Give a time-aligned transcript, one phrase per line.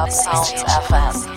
[0.00, 1.29] Club Sounds FM.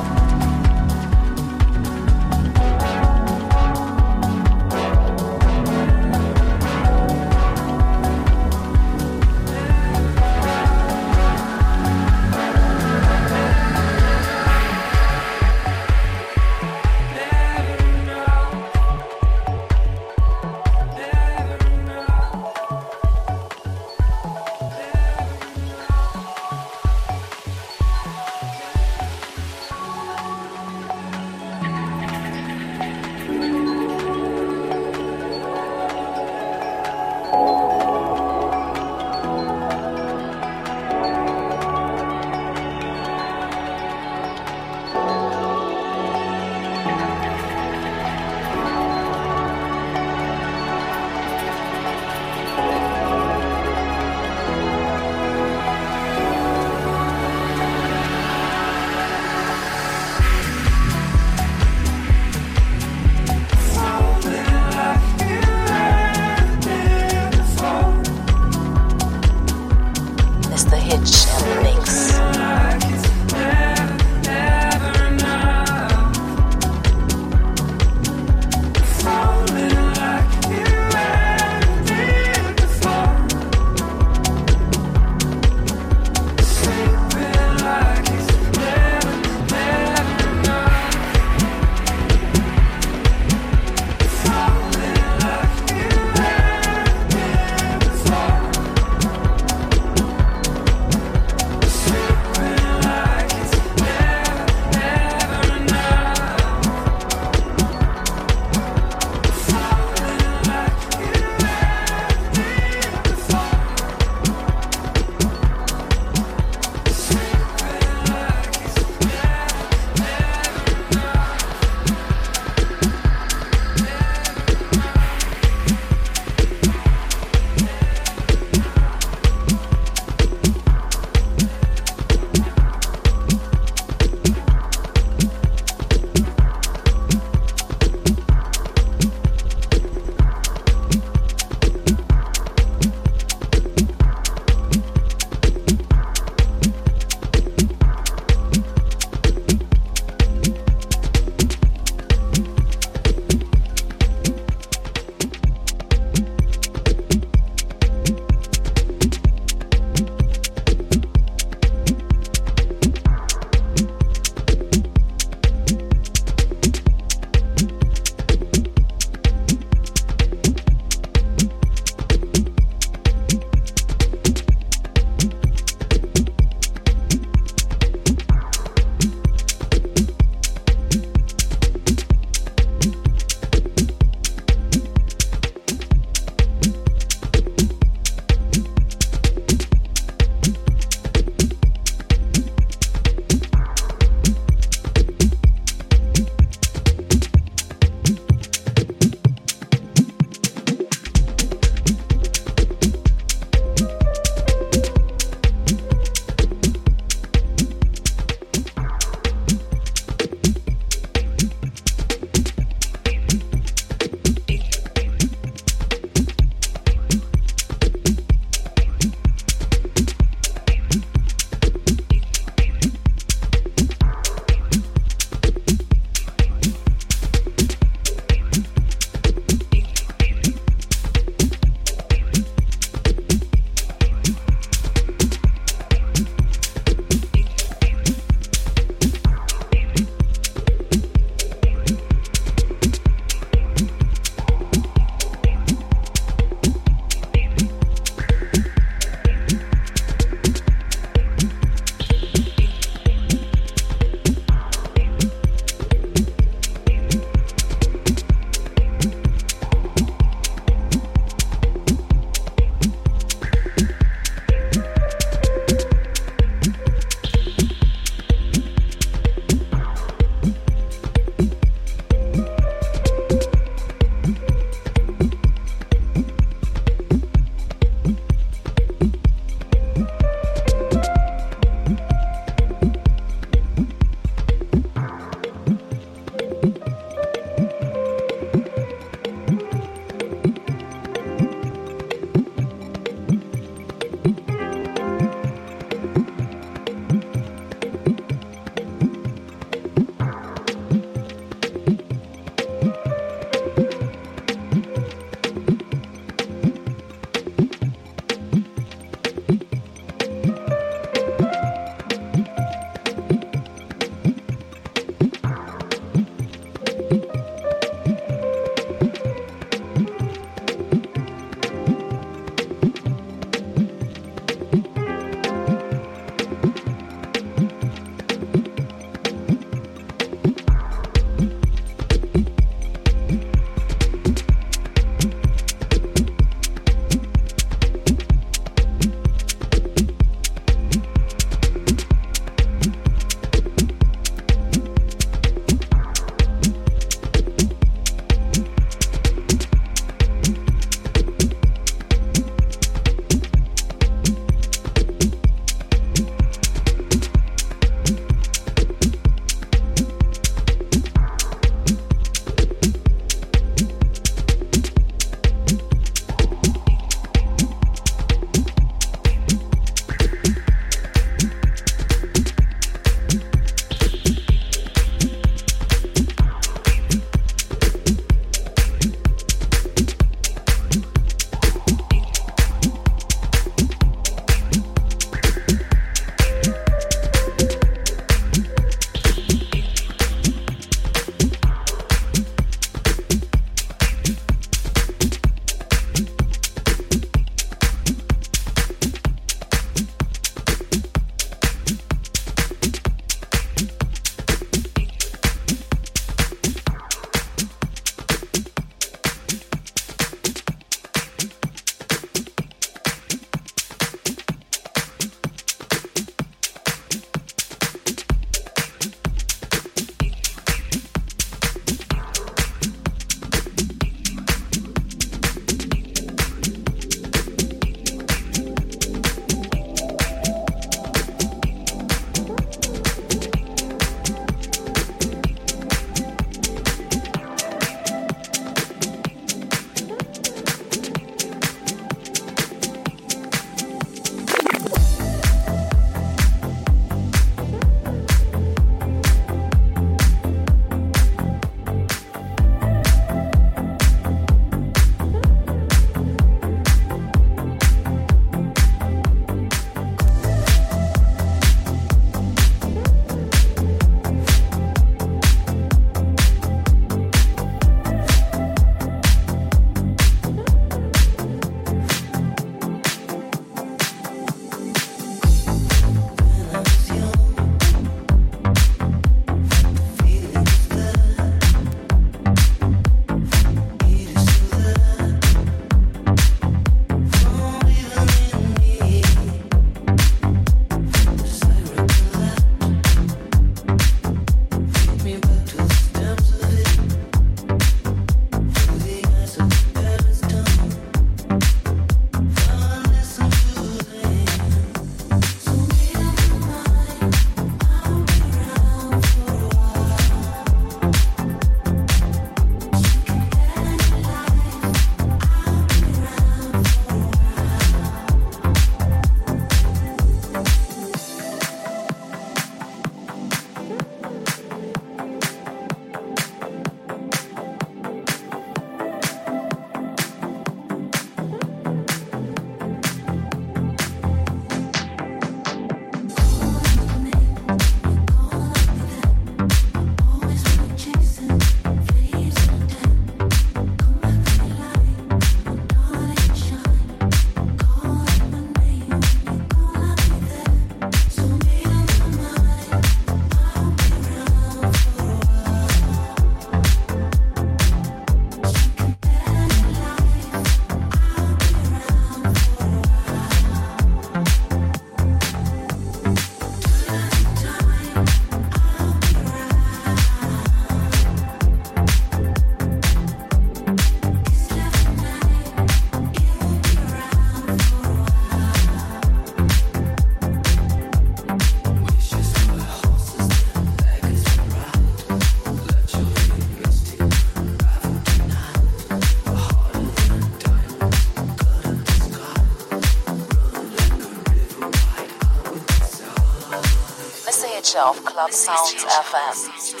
[598.41, 600.00] Club Sounds FM.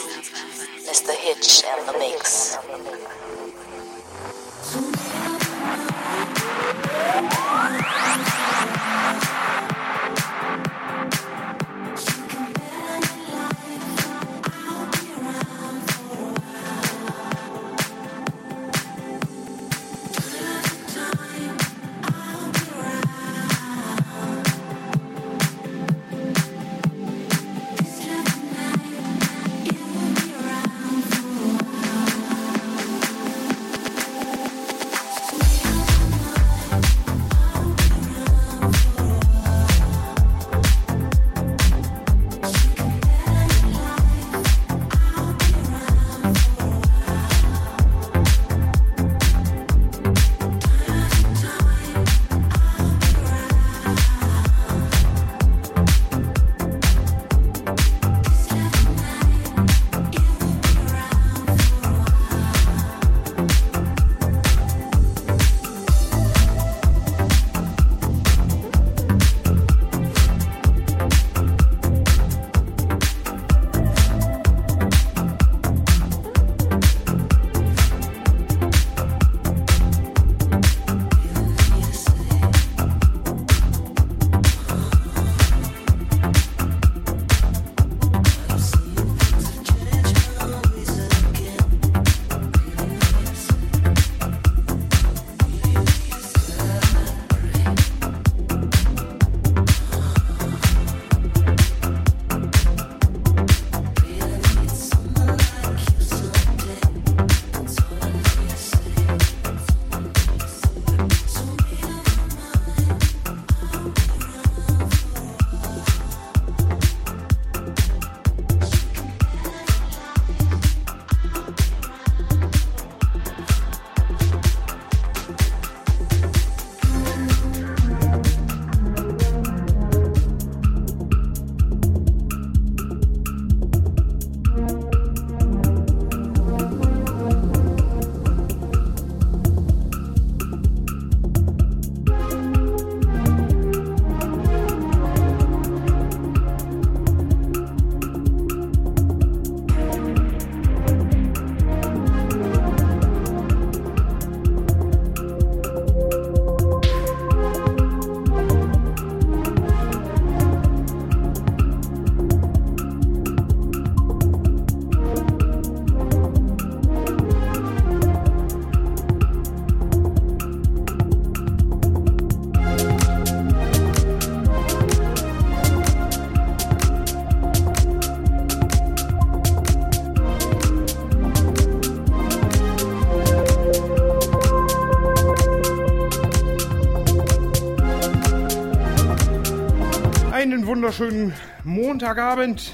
[190.71, 191.33] Wunderschönen
[191.65, 192.73] Montagabend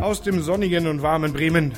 [0.00, 1.74] aus dem sonnigen und warmen Bremen.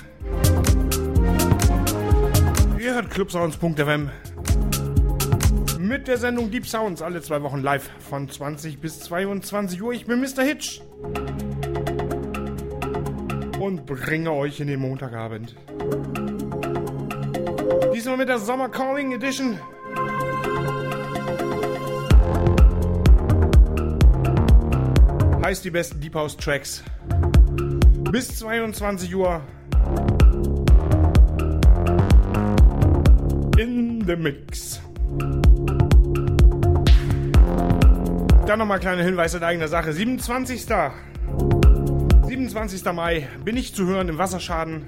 [2.78, 4.08] Ihr hört clubsounds.fm
[5.78, 9.92] mit der Sendung Deep Sounds alle zwei Wochen live von 20 bis 22 Uhr.
[9.92, 10.42] Ich bin Mr.
[10.42, 10.80] Hitch
[13.60, 15.54] und bringe euch in den Montagabend.
[17.94, 19.58] Diesmal mit der Summer Calling Edition.
[25.46, 26.82] Heißt die besten Deep House Tracks.
[28.10, 29.40] Bis 22 Uhr.
[33.56, 34.80] In the Mix.
[38.44, 39.92] Dann nochmal kleine Hinweise in eigener Sache.
[39.92, 40.66] 27.
[42.26, 42.84] 27.
[42.92, 44.86] Mai bin ich zu hören im Wasserschaden.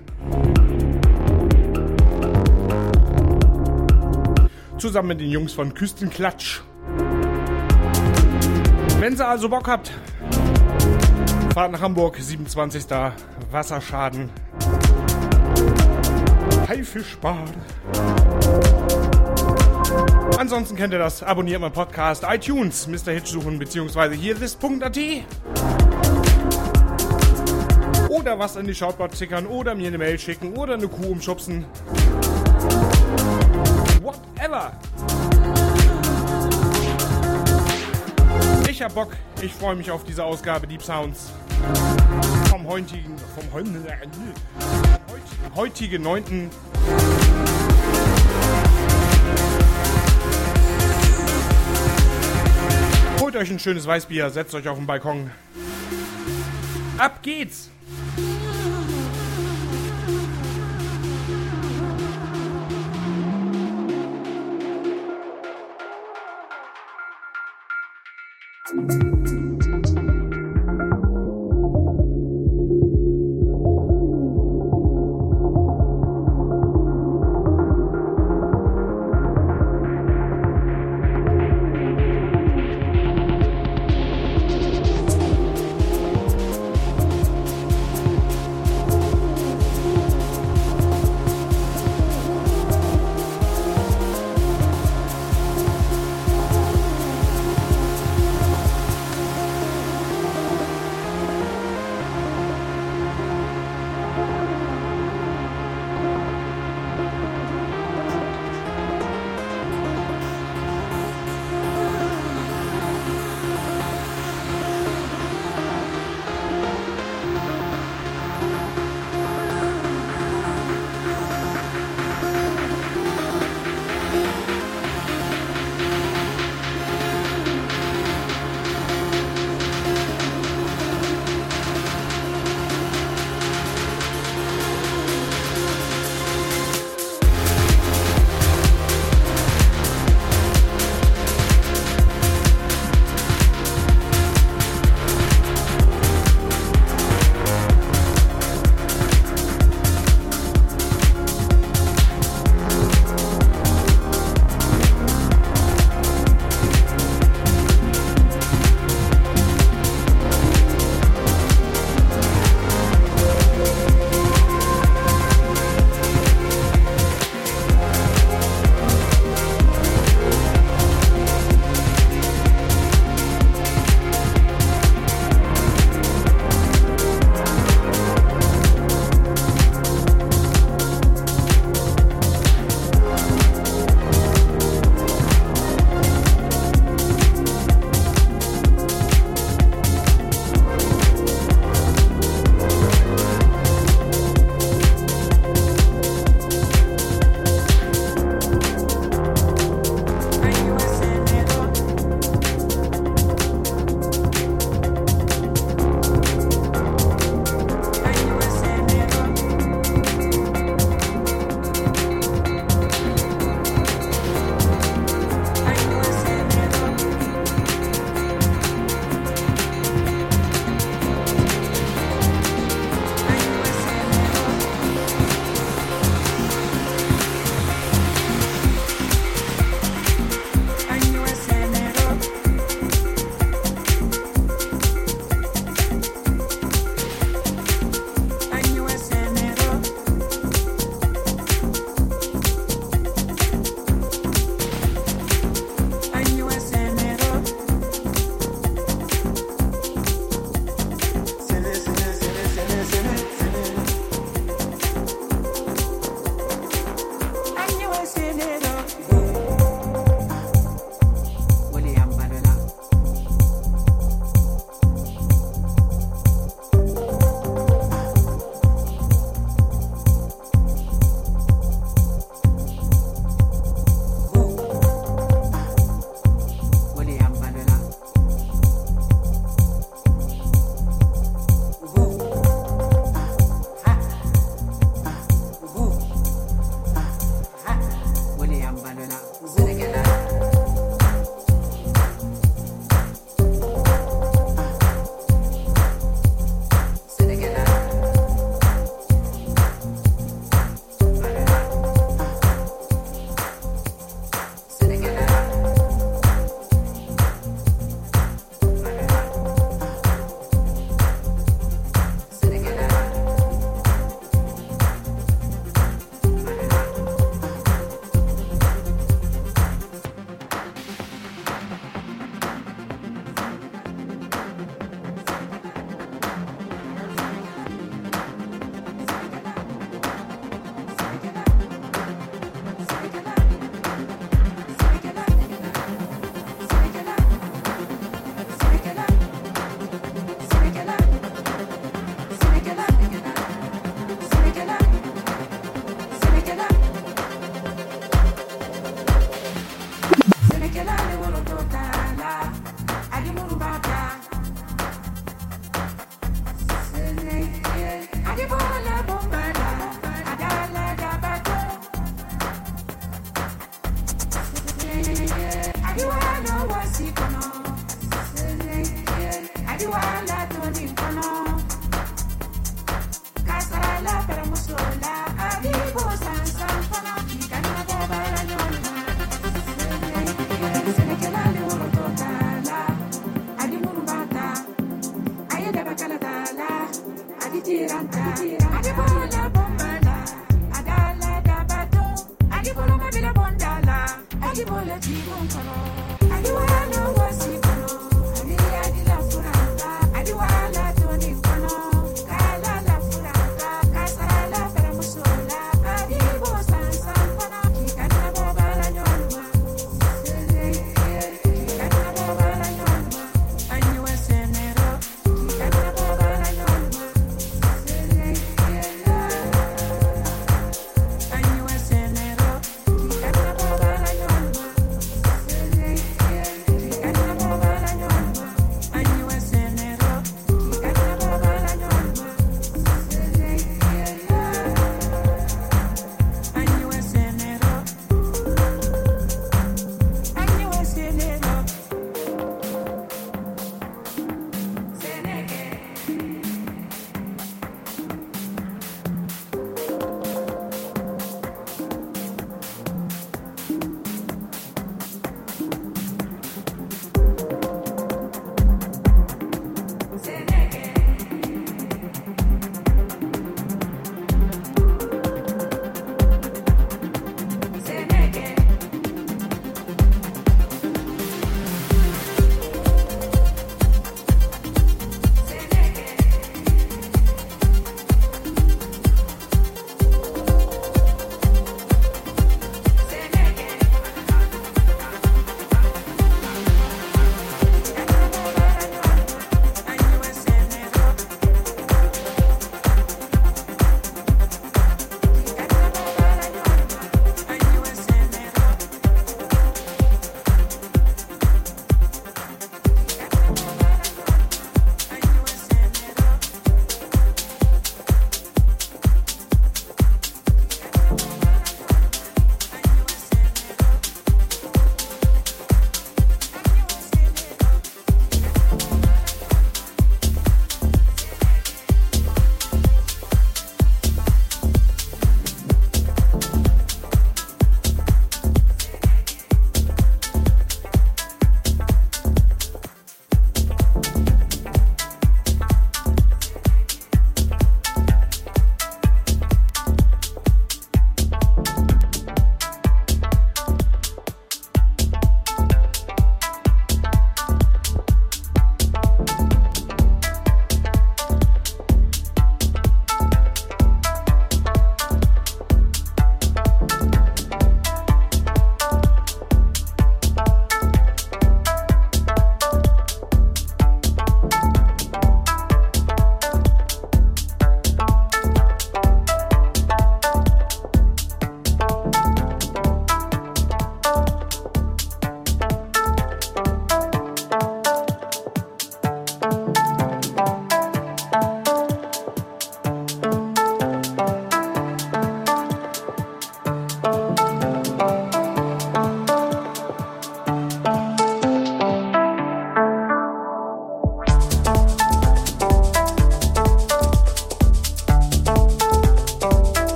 [4.79, 6.63] Zusammen mit den Jungs von Küstenklatsch.
[8.99, 9.93] Wenn ihr also Bock habt,
[11.59, 12.85] Fahrt nach Hamburg, 27.
[13.51, 14.31] Wasserschaden.
[16.69, 17.51] Haifischbad.
[20.39, 21.25] Ansonsten kennt ihr das.
[21.25, 23.11] Abonniert meinen Podcast, iTunes, Mr.
[23.11, 24.99] Hitch suchen, beziehungsweise hier this.at.
[28.09, 31.65] Oder was in die Shoutboard tickern oder mir eine Mail schicken oder eine Kuh umschubsen.
[34.01, 34.79] Whatever.
[38.71, 39.17] Ich hab Bock.
[39.43, 41.33] Ich freue mich auf diese Ausgabe Deep Sounds
[42.51, 44.35] vom heutigen, vom heutigen,
[45.55, 46.51] heutigen 9.
[53.21, 55.31] Holt euch ein schönes Weißbier, setzt euch auf den Balkon.
[56.99, 57.71] Ab geht's!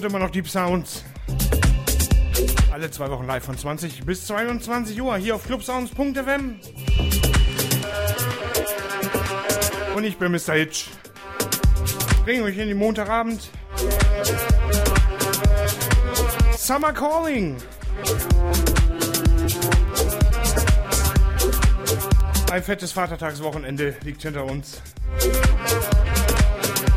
[0.00, 1.04] Hört immer noch Deep Sounds.
[2.72, 6.58] Alle zwei Wochen live von 20 bis 22 Uhr hier auf clubsounds.fm.
[9.94, 10.54] Und ich bin Mr.
[10.54, 10.86] Hitch.
[12.24, 13.50] Bring euch in den Montagabend.
[16.56, 17.58] Summer Calling.
[22.50, 24.80] Ein fettes Vatertagswochenende liegt hinter uns.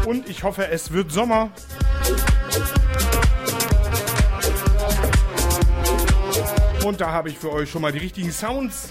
[0.05, 1.51] Und ich hoffe, es wird Sommer.
[6.83, 8.89] Und da habe ich für euch schon mal die richtigen Sounds.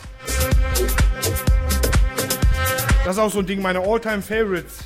[3.05, 4.79] Das ist auch so ein Ding meiner Alltime Favorites.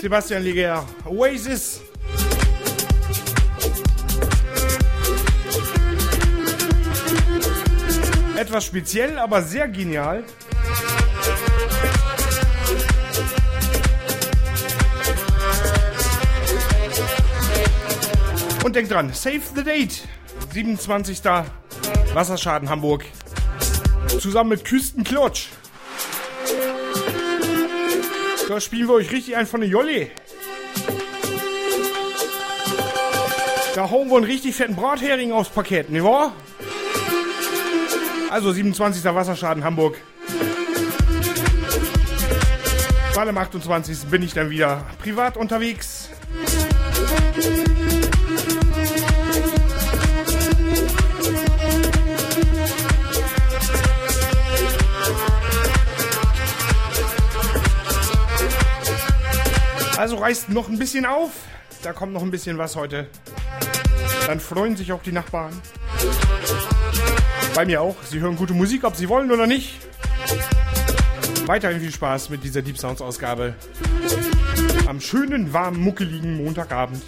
[0.00, 1.80] Sebastian Leger, Oasis.
[8.36, 10.22] Etwas speziell, aber sehr genial.
[18.62, 20.06] Und denkt dran, save the date.
[20.58, 21.20] 27.
[22.14, 23.04] Wasserschaden Hamburg.
[24.20, 25.50] Zusammen mit Küstenklotsch.
[28.48, 30.10] Da spielen wir euch richtig ein von der Jolle.
[33.76, 36.32] Da hauen wir einen richtig fetten Brathering aufs Paket, ne wahr?
[38.28, 39.04] Also 27.
[39.04, 39.96] Wasserschaden Hamburg.
[43.14, 44.06] Weil am 28.
[44.10, 46.08] bin ich dann wieder privat unterwegs.
[59.98, 61.30] Also reißt noch ein bisschen auf.
[61.82, 63.08] Da kommt noch ein bisschen was heute.
[64.28, 65.60] Dann freuen sich auch die Nachbarn.
[67.52, 67.96] Bei mir auch.
[68.04, 69.74] Sie hören gute Musik, ob sie wollen oder nicht.
[71.46, 73.54] Weiterhin viel Spaß mit dieser Deep Sounds Ausgabe.
[74.86, 77.02] Am schönen, warmen, muckeligen Montagabend.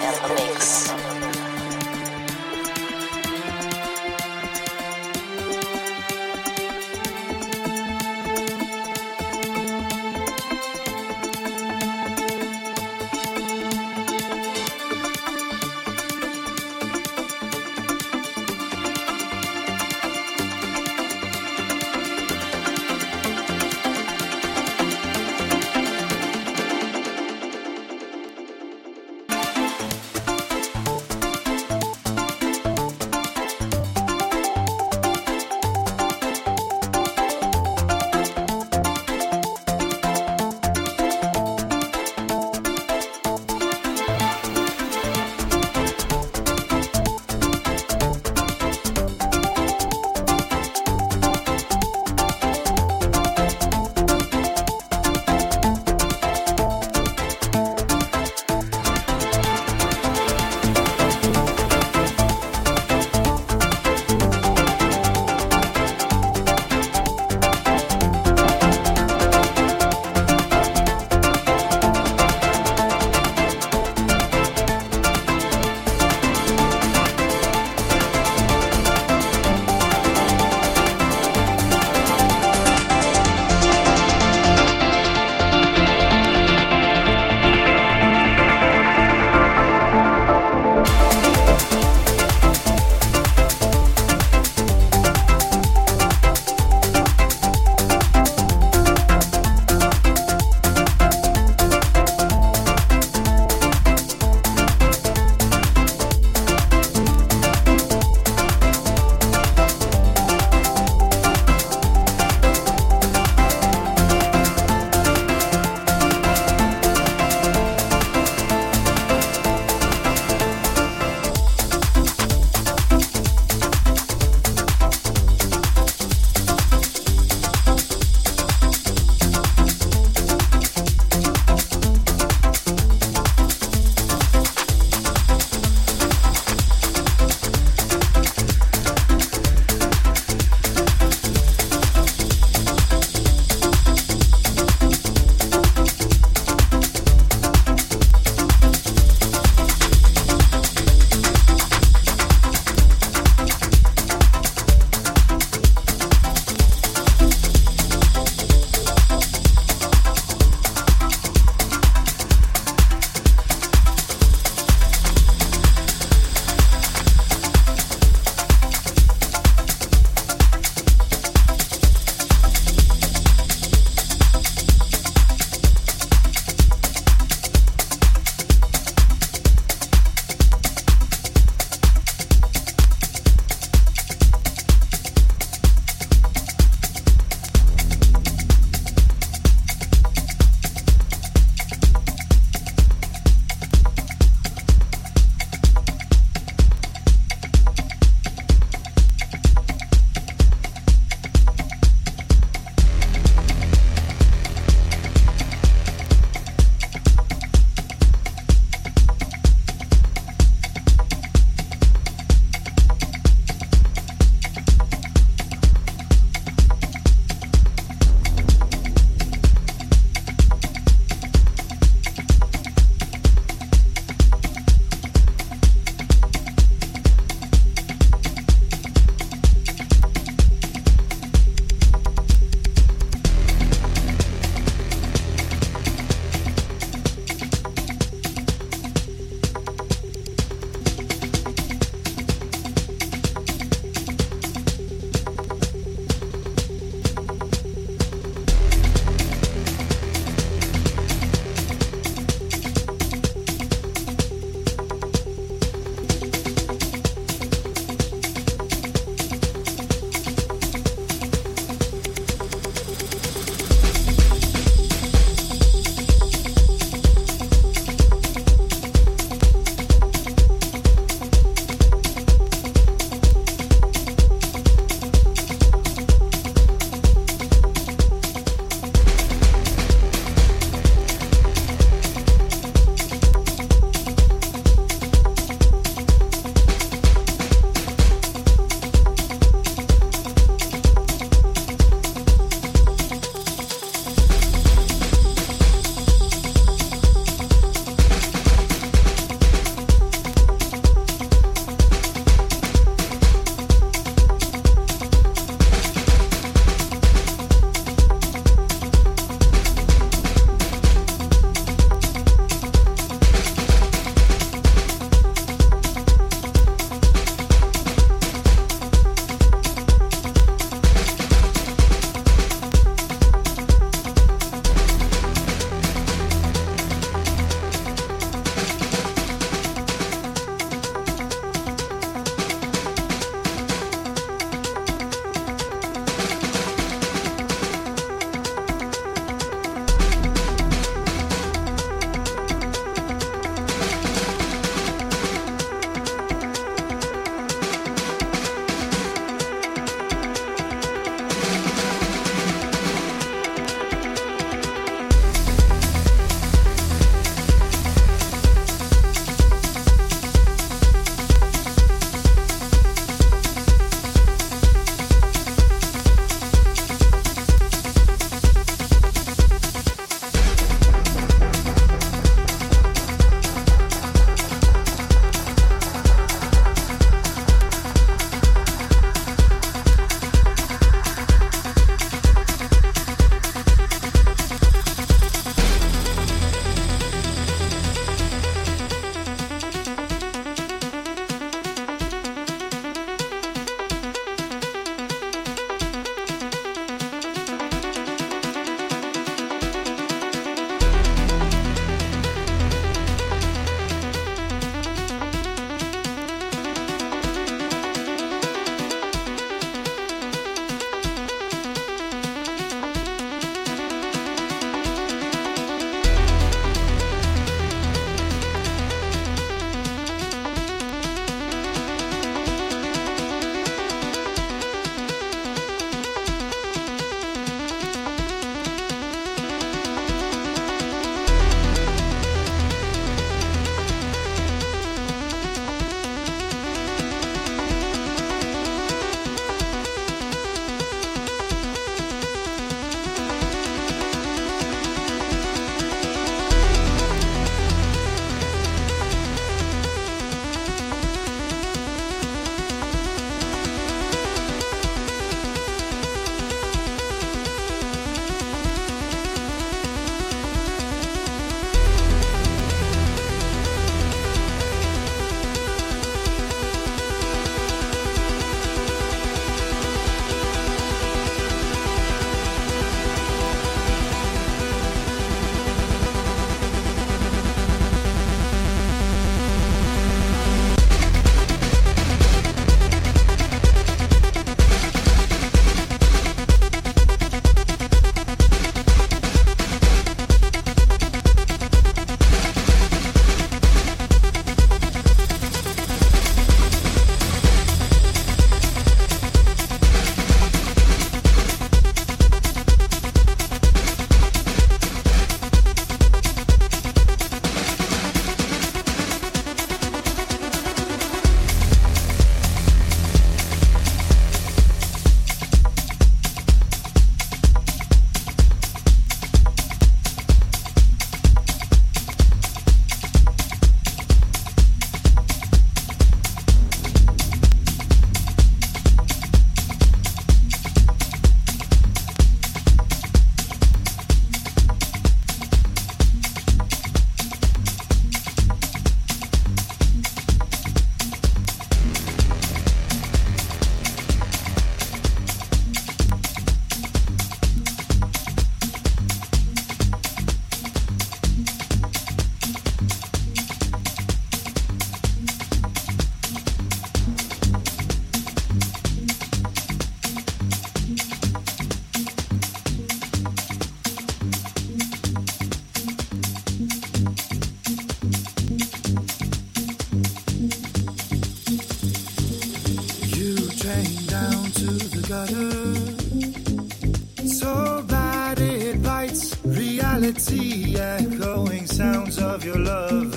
[580.13, 583.10] The echoing sounds of your love.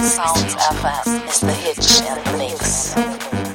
[0.00, 3.47] Sounds FM is the hitch and the mix.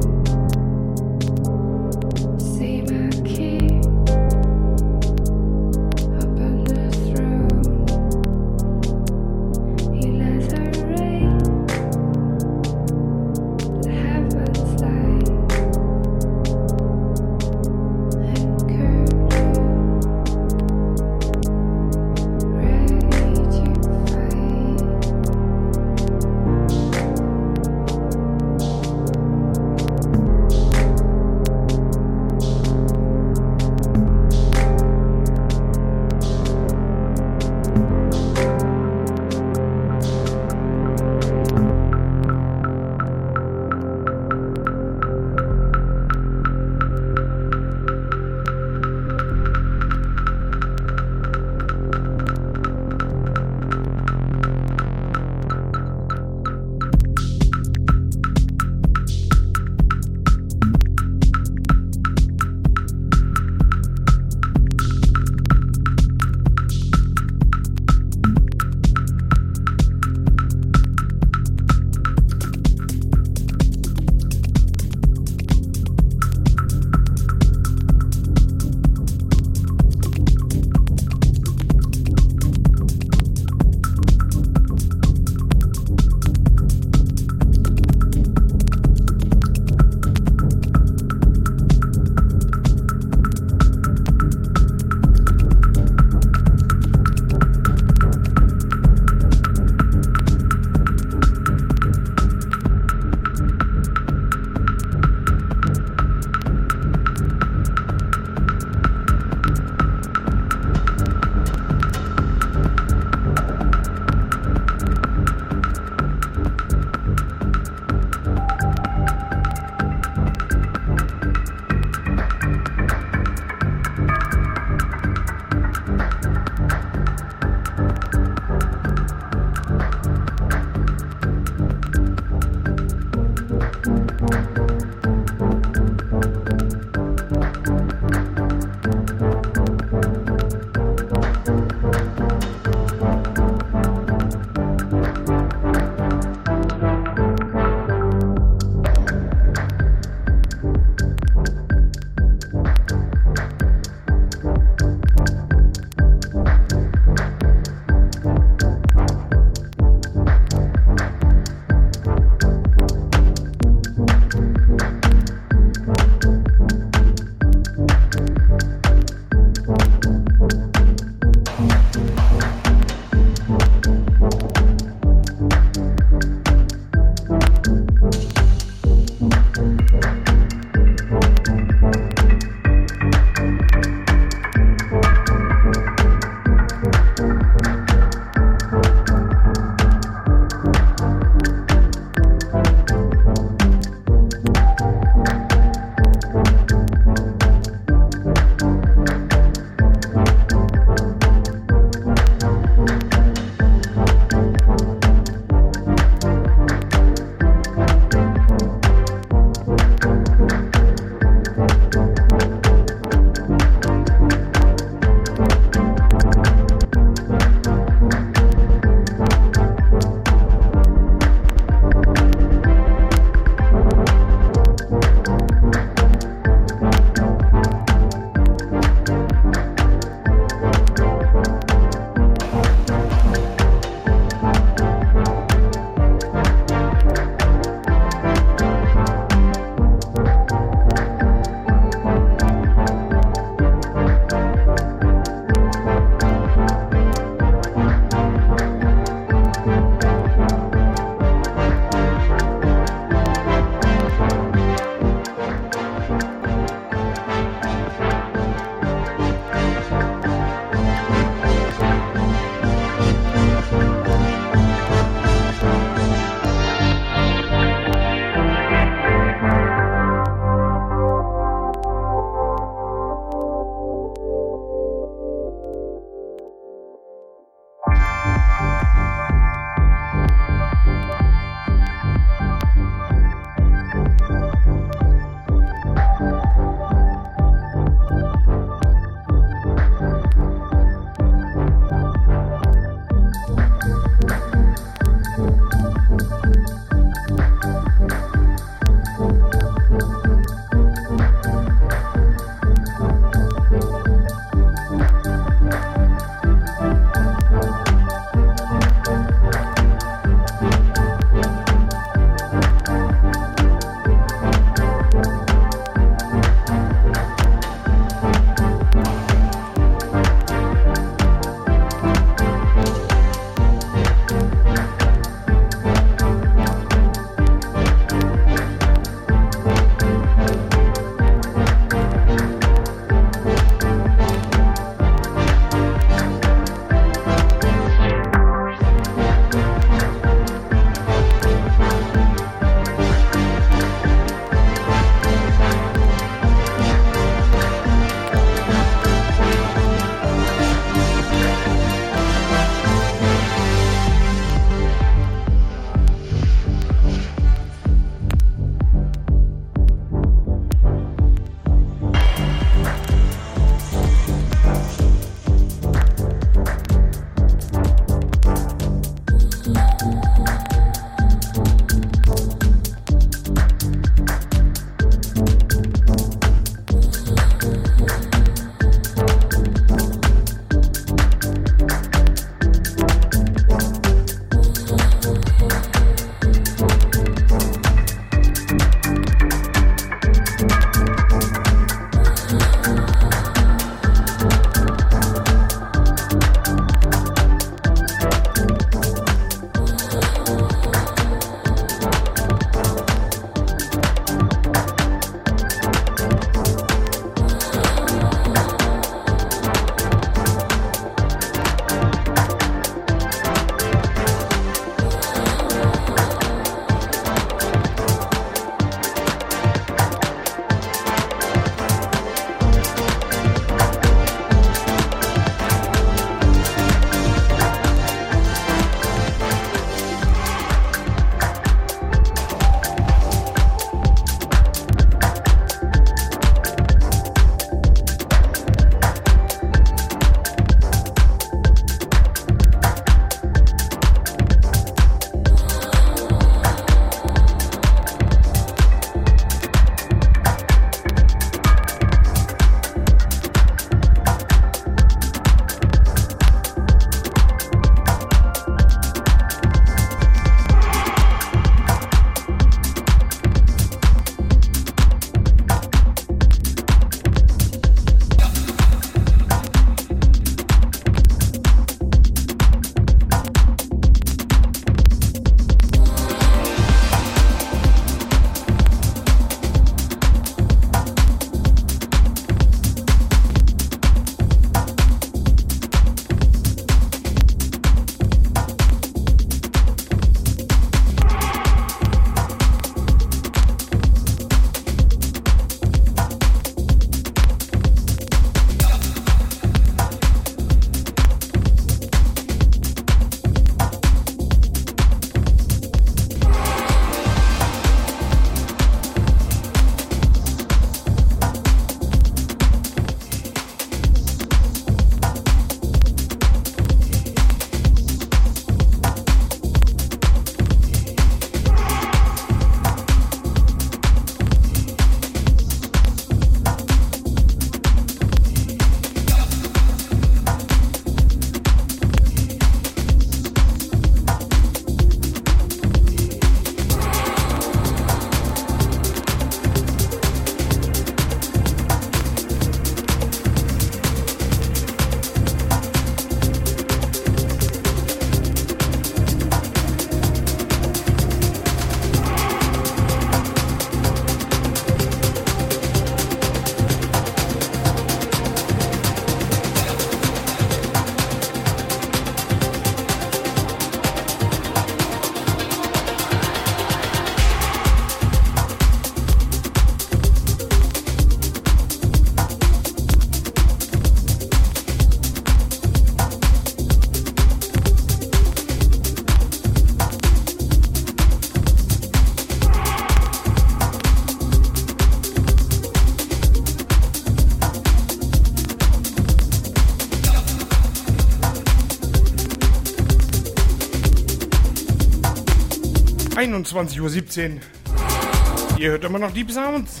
[596.40, 598.78] 21.17 Uhr.
[598.78, 600.00] Ihr hört immer noch Deep Sounds.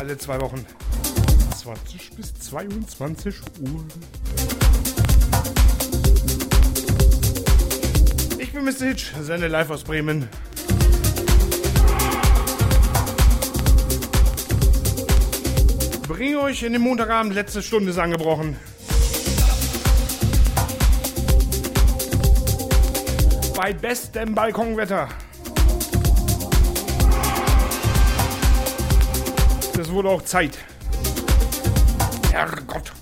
[0.00, 0.66] Alle zwei Wochen.
[1.56, 3.84] 20 bis 22 Uhr.
[8.40, 8.86] Ich bin Mr.
[8.86, 10.28] Hitch, sende live aus Bremen.
[16.08, 18.56] Bringe euch in den Montagabend, letzte Stunde ist angebrochen.
[23.66, 25.08] Bei bestem Balkonwetter.
[29.74, 30.56] Das wurde auch Zeit.
[32.30, 32.92] Herrgott.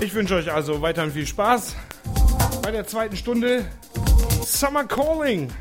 [0.00, 1.76] Ich wünsche euch also weiterhin viel Spaß
[2.64, 3.64] bei der zweiten Stunde
[4.44, 5.52] Summer Calling.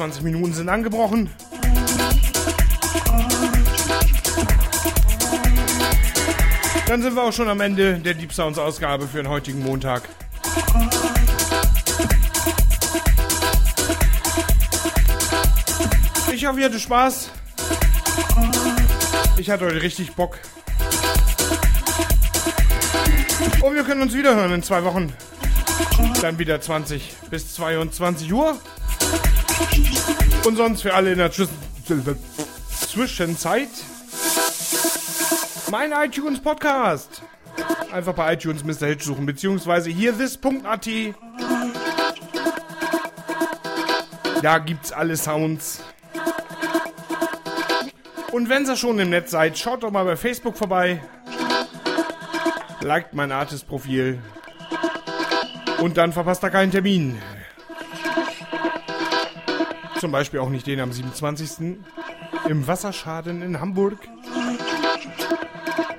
[0.00, 1.28] 20 Minuten sind angebrochen.
[6.86, 10.08] Dann sind wir auch schon am Ende der Deep Sounds Ausgabe für den heutigen Montag.
[16.32, 17.30] Ich hoffe, ihr hattet Spaß.
[19.36, 20.38] Ich hatte heute richtig Bock.
[23.60, 25.12] Und wir können uns wiederhören in zwei Wochen.
[26.22, 28.58] Dann wieder 20 bis 22 Uhr.
[30.44, 31.48] Und sonst für alle in der Zwisch-
[32.88, 33.68] Zwischenzeit
[35.70, 37.22] mein iTunes Podcast.
[37.92, 38.86] Einfach bei iTunes Mr.
[38.88, 40.88] Hitch suchen, beziehungsweise hier this.at.
[44.42, 45.80] Da gibt's alle Sounds.
[48.32, 51.02] Und wenn ihr schon im Netz seid, schaut doch mal bei Facebook vorbei.
[52.80, 54.18] Liked mein Artist-Profil.
[55.80, 57.20] Und dann verpasst ihr keinen Termin.
[60.00, 61.76] Zum Beispiel auch nicht den am 27.
[62.48, 63.98] im Wasserschaden in Hamburg.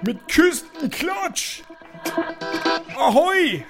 [0.04, 1.62] Mit Küstenklotsch.
[2.98, 3.64] Ahoi!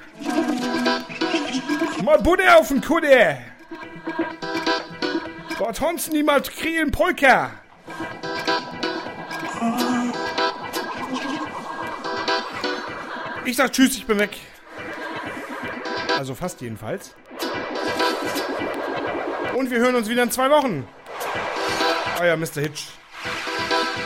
[2.02, 3.40] Mal Buddha auf den Kudde.
[5.60, 5.82] Dort
[6.14, 7.52] die mal kriegen Polka.
[13.44, 14.38] Ich sag Tschüss, ich bin weg.
[16.18, 17.16] Also fast jedenfalls.
[19.62, 20.88] Und wir hören uns wieder in zwei Wochen.
[22.20, 22.62] Euer Mr.
[22.62, 22.88] Hitch.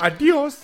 [0.02, 0.58] Adios.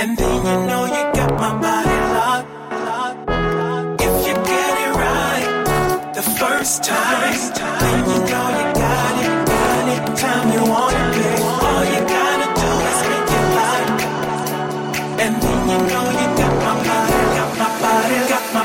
[0.00, 2.46] And then you know you got my body locked.
[4.00, 7.34] If you get it right the first time,
[7.80, 9.34] then you know you got it.
[10.54, 11.02] You wanna
[11.50, 13.50] all you gotta do is make it.
[15.24, 18.62] And then you know you got my body, got my body, got my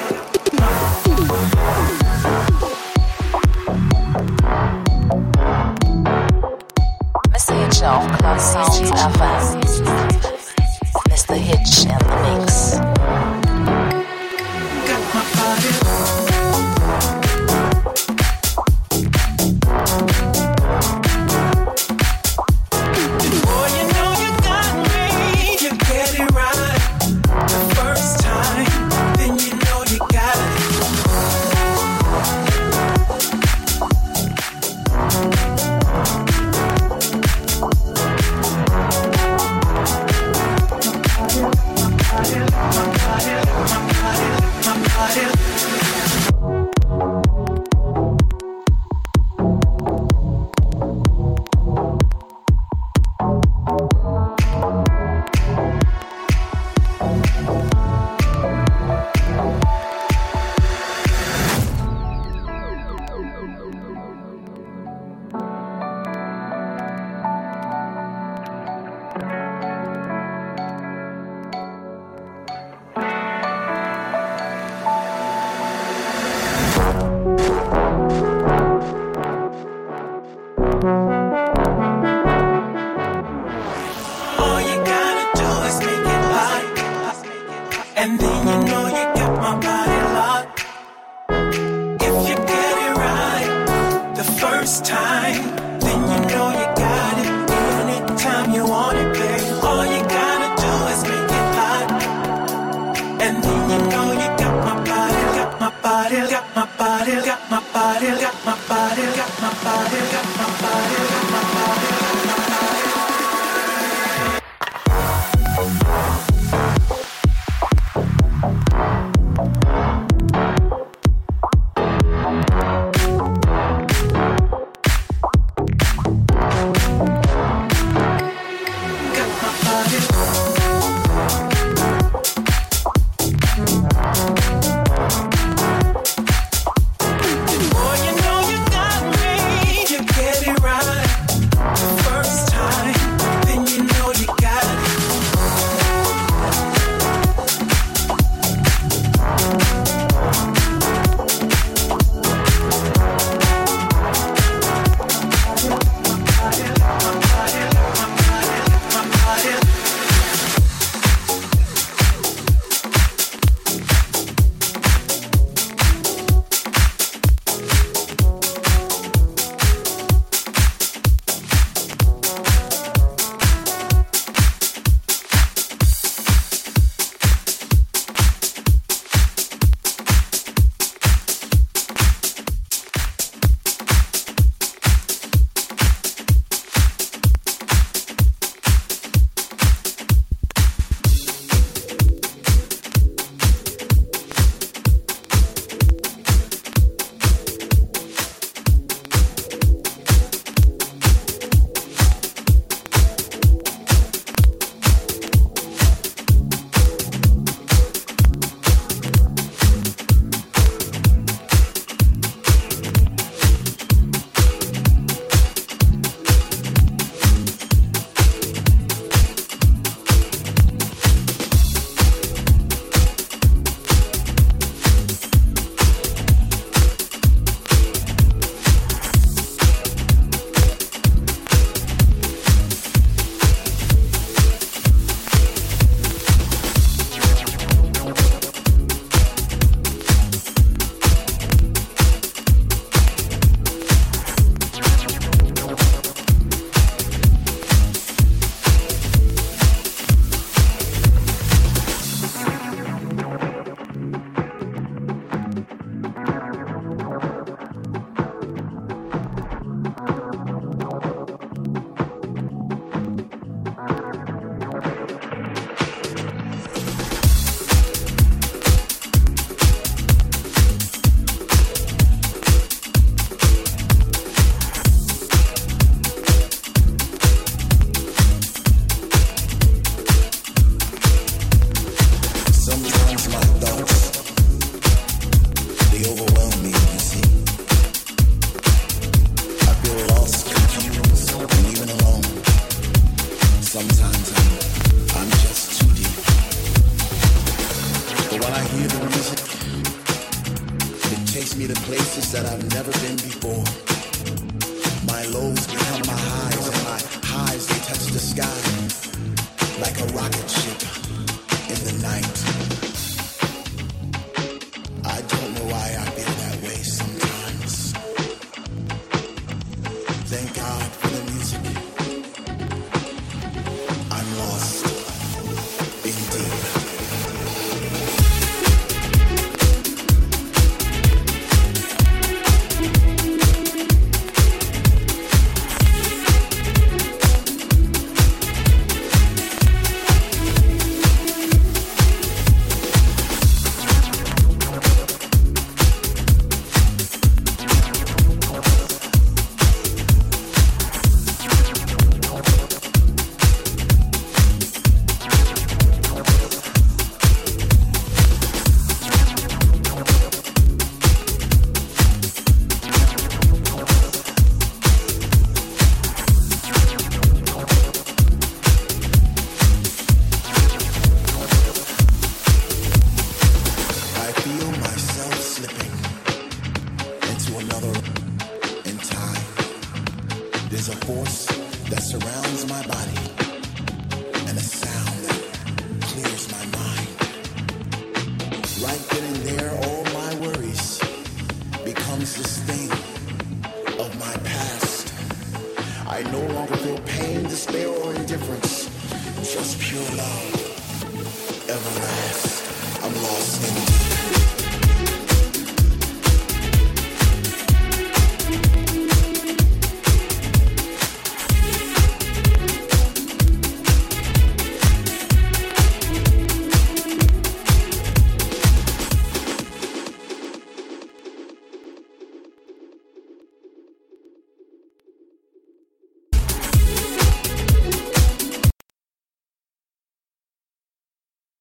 [11.25, 12.92] the hitch and the mix.